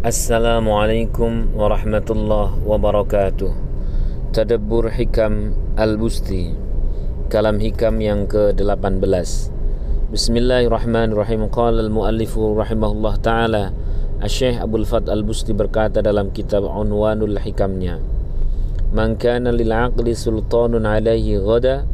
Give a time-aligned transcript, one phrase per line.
[0.00, 3.52] Assalamualaikum warahmatullahi wabarakatuh.
[4.32, 6.56] Tadabbur Hikam Al-Busti
[7.28, 8.96] Kalam Hikam yang ke-18
[10.08, 11.52] Bismillahirrahmanirrahim.
[11.52, 13.76] Qala al-muallifu rahimahullah ta'ala
[14.24, 18.00] Asyih Abdul Fat Al-Busti berkata dalam kitab Unwanul Hikamnya
[18.96, 21.84] Man kana lil'aqli sultanun alaihi ghada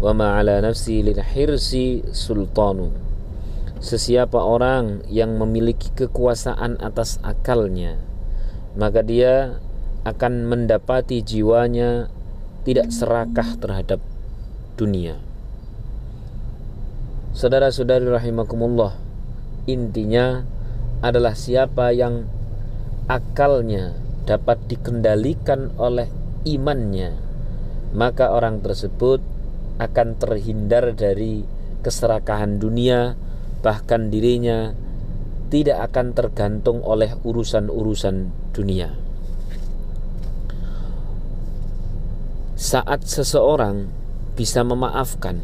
[0.00, 3.01] Wa ma ala nafsi lil'hirsi sultanu
[3.82, 7.98] Sesiapa orang yang memiliki kekuasaan atas akalnya,
[8.78, 9.58] maka dia
[10.06, 12.06] akan mendapati jiwanya
[12.62, 13.98] tidak serakah terhadap
[14.78, 15.18] dunia.
[17.34, 18.94] Saudara-saudari rahimakumullah,
[19.66, 20.46] intinya
[21.02, 22.30] adalah siapa yang
[23.10, 23.98] akalnya
[24.30, 26.06] dapat dikendalikan oleh
[26.46, 27.18] imannya,
[27.98, 29.18] maka orang tersebut
[29.82, 31.42] akan terhindar dari
[31.82, 33.18] keserakahan dunia
[33.62, 34.74] bahkan dirinya
[35.48, 38.90] tidak akan tergantung oleh urusan-urusan dunia.
[42.58, 43.90] Saat seseorang
[44.34, 45.42] bisa memaafkan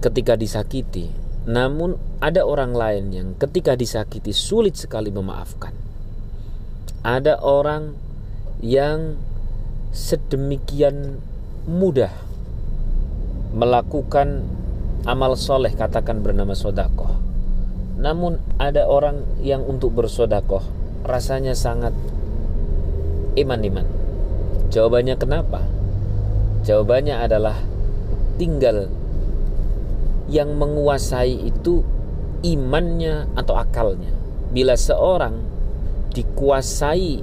[0.00, 1.12] ketika disakiti,
[1.48, 5.72] namun ada orang lain yang ketika disakiti sulit sekali memaafkan.
[7.00, 7.96] Ada orang
[8.60, 9.16] yang
[9.90, 11.24] sedemikian
[11.64, 12.12] mudah
[13.56, 14.59] melakukan
[15.04, 17.16] amal soleh katakan bernama sodakoh.
[18.00, 20.64] Namun ada orang yang untuk bersodakoh
[21.04, 21.92] rasanya sangat
[23.36, 23.84] iman-iman.
[24.72, 25.60] Jawabannya kenapa?
[26.64, 27.56] Jawabannya adalah
[28.40, 28.88] tinggal
[30.32, 31.84] yang menguasai itu
[32.40, 34.12] imannya atau akalnya.
[34.50, 35.36] Bila seorang
[36.16, 37.22] dikuasai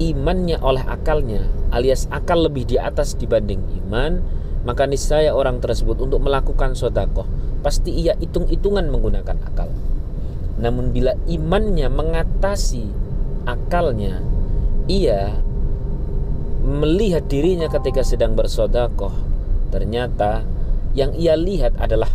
[0.00, 4.22] imannya oleh akalnya alias akal lebih di atas dibanding iman
[4.64, 7.28] maka niscaya orang tersebut untuk melakukan sodakoh
[7.60, 9.72] pasti ia hitung-hitungan menggunakan akal.
[10.60, 12.84] Namun bila imannya mengatasi
[13.48, 14.20] akalnya,
[14.88, 15.36] ia
[16.64, 19.12] melihat dirinya ketika sedang bersodakoh,
[19.72, 20.44] ternyata
[20.96, 22.08] yang ia lihat adalah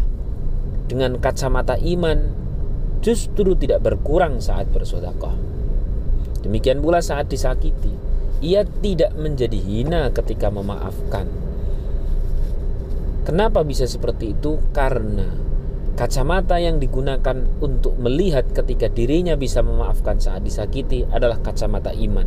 [0.90, 2.34] dengan kacamata iman
[3.02, 5.34] justru tidak berkurang saat bersodakoh.
[6.46, 7.92] Demikian pula saat disakiti,
[8.42, 11.39] ia tidak menjadi hina ketika memaafkan
[13.30, 14.58] Kenapa bisa seperti itu?
[14.74, 15.30] Karena
[15.94, 22.26] kacamata yang digunakan untuk melihat ketika dirinya bisa memaafkan saat disakiti adalah kacamata iman.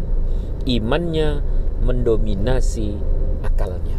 [0.62, 1.42] Imannya
[1.82, 2.94] mendominasi
[3.42, 3.98] akalnya.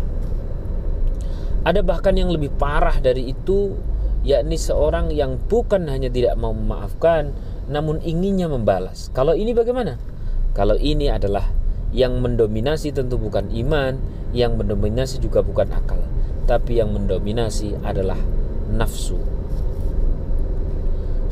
[1.67, 3.75] Ada bahkan yang lebih parah dari itu,
[4.23, 7.35] yakni seorang yang bukan hanya tidak mau memaafkan,
[7.67, 9.11] namun inginnya membalas.
[9.11, 9.99] Kalau ini bagaimana?
[10.55, 11.51] Kalau ini adalah
[11.91, 13.99] yang mendominasi tentu bukan iman,
[14.31, 16.12] yang mendominasi juga bukan akal
[16.43, 18.17] tapi yang mendominasi adalah
[18.71, 19.19] nafsu.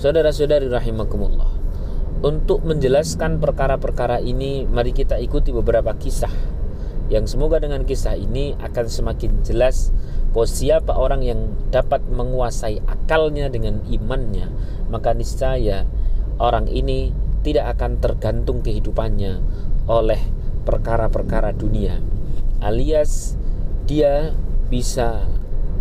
[0.01, 1.51] Saudara-saudari rahimakumullah.
[2.21, 6.29] Untuk menjelaskan perkara-perkara ini, mari kita ikuti beberapa kisah
[7.11, 9.91] yang semoga dengan kisah ini akan semakin jelas
[10.31, 14.47] bahwa siapa orang yang dapat menguasai akalnya dengan imannya,
[14.87, 15.83] maka niscaya
[16.39, 17.11] orang ini
[17.43, 19.43] tidak akan tergantung kehidupannya
[19.91, 20.21] oleh
[20.63, 21.99] perkara-perkara dunia.
[22.63, 23.35] Alias
[23.89, 24.31] dia
[24.71, 25.27] bisa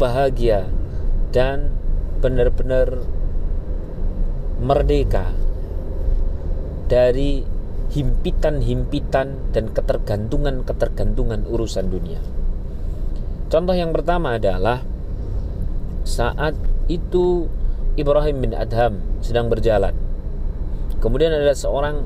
[0.02, 0.66] bahagia
[1.30, 1.70] dan
[2.18, 3.06] benar-benar
[4.58, 5.30] merdeka
[6.90, 7.46] dari
[7.94, 12.18] himpitan-himpitan dan ketergantungan-ketergantungan urusan dunia.
[13.46, 14.82] Contoh yang pertama adalah
[16.02, 16.58] saat
[16.90, 17.46] itu
[17.94, 19.94] Ibrahim bin Adham sedang berjalan.
[20.98, 22.02] Kemudian ada seorang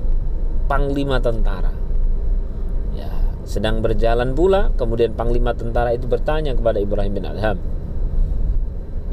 [0.68, 1.83] panglima tentara
[3.44, 7.60] sedang berjalan pula, kemudian panglima tentara itu bertanya kepada Ibrahim bin Adham.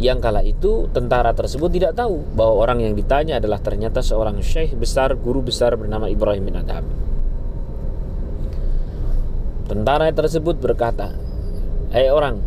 [0.01, 4.73] Yang kala itu tentara tersebut tidak tahu bahwa orang yang ditanya adalah ternyata seorang syekh
[4.73, 6.87] besar, guru besar bernama Ibrahim bin Adham.
[9.67, 11.13] Tentara tersebut berkata,
[11.93, 12.39] "Hei orang,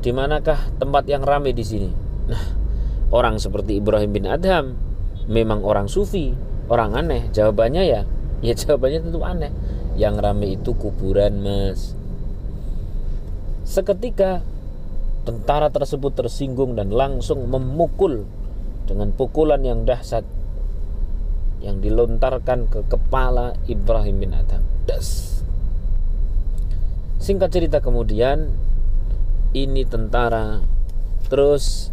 [0.00, 1.88] di manakah tempat yang ramai di sini?"
[2.32, 2.44] Nah,
[3.12, 4.74] orang seperti Ibrahim bin Adham
[5.28, 6.32] memang orang sufi,
[6.72, 7.28] orang aneh.
[7.30, 8.02] Jawabannya ya,
[8.40, 9.52] ya jawabannya tentu aneh
[9.94, 11.94] yang rame itu kuburan mas.
[13.64, 14.44] Seketika
[15.24, 18.28] tentara tersebut tersinggung dan langsung memukul
[18.84, 20.26] dengan pukulan yang dahsyat
[21.64, 25.40] yang dilontarkan ke kepala Ibrahim bin Adham das.
[27.16, 28.52] Singkat cerita kemudian
[29.56, 30.60] ini tentara
[31.32, 31.88] terus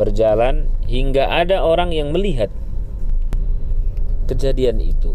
[0.00, 2.48] berjalan hingga ada orang yang melihat
[4.32, 5.12] kejadian itu.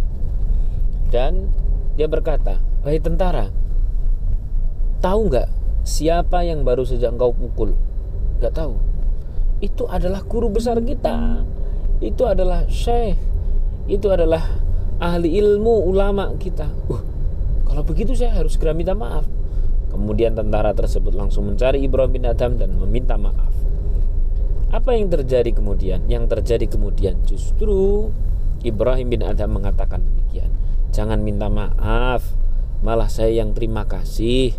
[1.10, 1.50] Dan
[1.98, 3.50] dia berkata, "Wahai tentara,
[5.02, 5.50] tahu nggak
[5.82, 7.74] siapa yang baru saja engkau pukul?"
[8.38, 8.78] Nggak tahu.
[9.58, 11.42] Itu adalah guru besar kita.
[11.98, 13.18] Itu adalah syekh.
[13.90, 14.46] Itu adalah
[15.02, 16.70] ahli ilmu ulama kita.
[16.86, 17.02] Uh,
[17.66, 19.26] kalau begitu saya harus segera minta maaf.
[19.90, 23.50] Kemudian tentara tersebut langsung mencari Ibrahim bin Adam dan meminta maaf.
[24.70, 26.06] Apa yang terjadi kemudian?
[26.06, 28.14] Yang terjadi kemudian justru
[28.62, 30.54] Ibrahim bin Adam mengatakan demikian
[30.96, 32.24] jangan minta maaf.
[32.86, 34.54] Malah saya yang terima kasih.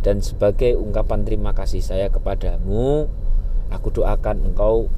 [0.00, 3.04] Dan sebagai ungkapan terima kasih saya kepadamu
[3.70, 4.90] aku doakan engkau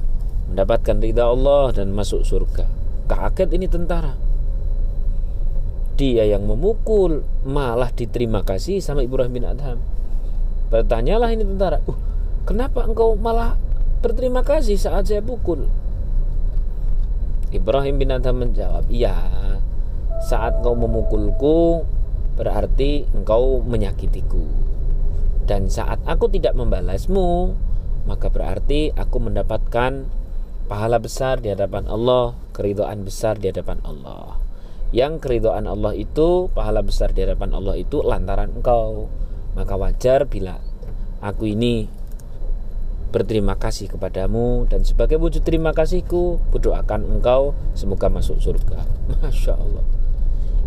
[0.49, 2.67] mendapatkan ridha Allah dan masuk surga.
[3.07, 4.15] Kaget ini tentara?
[5.93, 9.77] Dia yang memukul malah diterima kasih sama Ibrahim bin Adham.
[10.73, 11.99] Bertanyalah ini tentara uh,
[12.49, 13.55] kenapa engkau malah
[14.01, 15.69] berterima kasih saat saya pukul?
[17.53, 19.13] Ibrahim bin Adham menjawab iya
[20.23, 21.83] saat engkau memukulku
[22.39, 24.41] berarti engkau menyakitiku.
[25.43, 27.51] Dan saat aku tidak membalasmu
[28.03, 30.07] maka berarti aku mendapatkan
[30.67, 34.39] pahala besar di hadapan Allah keridhaan besar di hadapan Allah.
[34.93, 39.09] Yang keridhaan Allah itu pahala besar di hadapan Allah itu lantaran engkau.
[39.57, 40.59] Maka wajar bila
[41.23, 41.87] aku ini
[43.13, 48.85] berterima kasih kepadamu dan sebagai wujud terima kasihku berdoakan engkau semoga masuk surga.
[49.21, 50.02] Masya Allah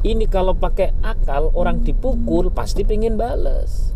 [0.06, 3.90] ini kalau pakai akal orang dipukul pasti pengen bales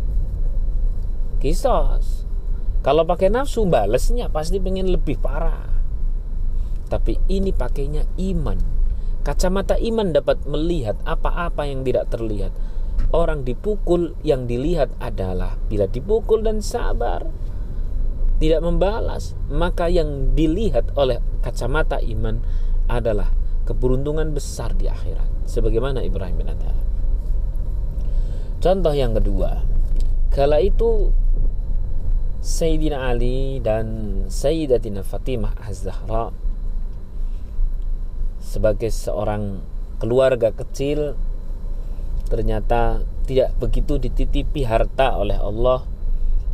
[1.39, 2.27] kisos
[2.83, 5.71] kalau pakai nafsu balesnya pasti pengen lebih parah
[6.91, 8.81] tapi ini pakainya iman
[9.21, 12.49] Kacamata iman dapat melihat apa-apa yang tidak terlihat.
[13.13, 17.29] Orang dipukul yang dilihat adalah bila dipukul dan sabar
[18.41, 22.41] tidak membalas, maka yang dilihat oleh kacamata iman
[22.89, 23.29] adalah
[23.69, 25.29] keberuntungan besar di akhirat.
[25.51, 26.77] Sebagaimana Ibrahim bin Adham.
[28.63, 29.67] Contoh yang kedua,
[30.31, 31.11] kala itu
[32.39, 33.85] Sayyidina Ali dan
[34.31, 36.31] Sayyidatina Fatimah Az-Zahra
[38.39, 39.59] sebagai seorang
[39.99, 41.19] keluarga kecil
[42.31, 45.85] ternyata tidak begitu dititipi harta oleh Allah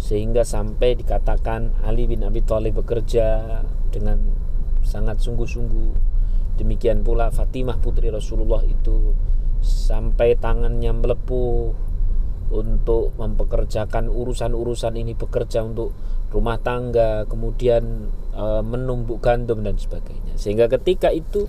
[0.01, 3.61] sehingga sampai dikatakan Ali bin Abi Thalib bekerja
[3.93, 4.19] dengan
[4.83, 6.16] sangat sungguh-sungguh
[6.57, 9.13] demikian pula Fatimah putri Rasulullah itu
[9.61, 11.73] sampai tangannya melepuh
[12.47, 15.91] untuk mempekerjakan urusan-urusan ini bekerja untuk
[16.31, 21.47] rumah tangga kemudian e, menumbuk gandum dan sebagainya sehingga ketika itu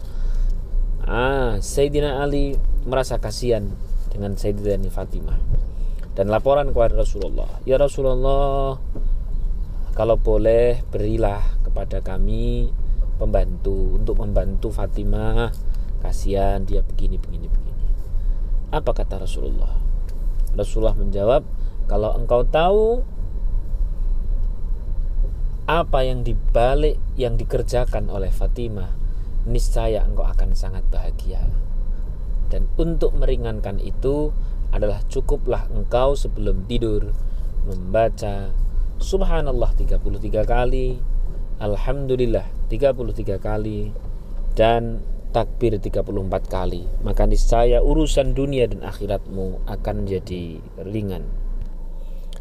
[1.08, 2.52] Ah, Sayyidina Ali
[2.84, 3.64] merasa kasihan
[4.12, 5.40] dengan Sayyidina Fatimah
[6.12, 7.48] dan laporan kepada Rasulullah.
[7.64, 8.76] Ya Rasulullah,
[9.96, 12.68] kalau boleh berilah kepada kami
[13.28, 15.52] pembantu untuk membantu Fatimah.
[16.00, 17.84] Kasihan dia begini begini begini.
[18.72, 19.76] Apa kata Rasulullah?
[20.56, 21.44] Rasulullah menjawab,
[21.84, 23.04] kalau engkau tahu
[25.68, 28.96] apa yang dibalik yang dikerjakan oleh Fatimah
[29.44, 31.44] niscaya engkau akan sangat bahagia.
[32.48, 34.32] Dan untuk meringankan itu
[34.72, 37.12] adalah cukuplah engkau sebelum tidur
[37.68, 38.48] membaca
[38.96, 40.00] subhanallah 33
[40.48, 40.96] kali,
[41.58, 43.90] alhamdulillah 33 kali
[44.54, 46.10] dan takbir 34
[46.48, 46.86] kali.
[47.04, 51.26] Maka niscaya urusan dunia dan akhiratmu akan jadi ringan.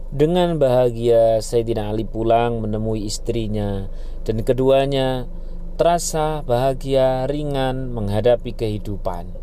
[0.08, 3.92] Dengan bahagia Sayyidina Ali pulang menemui istrinya
[4.24, 5.28] dan keduanya
[5.76, 9.36] terasa bahagia ringan menghadapi kehidupan.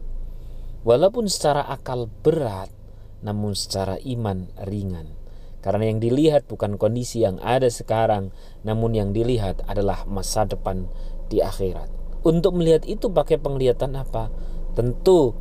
[0.85, 2.73] Walaupun secara akal berat,
[3.21, 5.24] namun secara iman ringan.
[5.64, 8.37] Karena yang dilihat bukan kondisi yang ada sekarang,
[8.68, 10.92] namun yang dilihat adalah masa depan
[11.33, 11.88] di akhirat.
[12.21, 14.28] Untuk melihat itu pakai penglihatan apa?
[14.76, 15.33] Tentu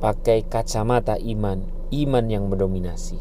[0.00, 3.20] pakai kacamata iman, iman yang mendominasi.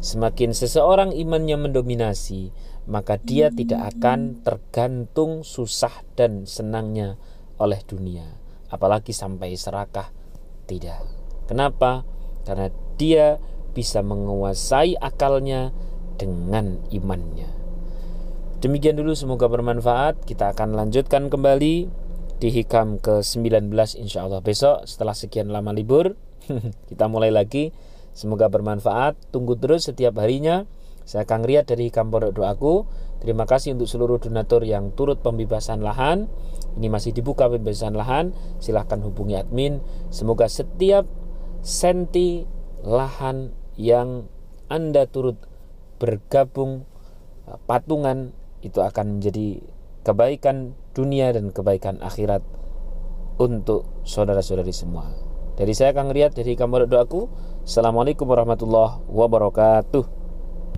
[0.00, 2.48] Semakin seseorang imannya mendominasi,
[2.88, 7.20] maka dia tidak akan tergantung susah dan senangnya
[7.60, 8.40] oleh dunia,
[8.72, 10.08] apalagi sampai serakah.
[10.64, 11.00] Tidak.
[11.44, 12.08] Kenapa?
[12.44, 13.36] Karena dia
[13.74, 15.74] bisa menguasai akalnya
[16.16, 17.50] dengan imannya.
[18.62, 20.24] Demikian dulu semoga bermanfaat.
[20.24, 21.90] Kita akan lanjutkan kembali
[22.38, 26.18] di hikam ke-19 insya Allah besok setelah sekian lama libur
[26.90, 27.70] kita mulai lagi
[28.10, 30.66] semoga bermanfaat tunggu terus setiap harinya
[31.04, 32.88] saya Kang Riyad dari Hikam Pondok Doaku.
[33.20, 36.32] Terima kasih untuk seluruh donatur yang turut pembebasan lahan.
[36.80, 38.32] Ini masih dibuka pembebasan lahan.
[38.56, 39.84] Silahkan hubungi admin.
[40.08, 41.04] Semoga setiap
[41.60, 42.48] senti
[42.84, 44.30] lahan yang
[44.70, 45.38] Anda turut
[45.98, 46.86] bergabung
[47.46, 49.60] uh, patungan itu akan menjadi
[50.04, 52.40] kebaikan dunia dan kebaikan akhirat
[53.40, 55.10] untuk saudara-saudari semua.
[55.54, 57.30] Dari saya Kang Riyad dari Kamar Doaku.
[57.62, 60.23] Assalamualaikum warahmatullahi wabarakatuh.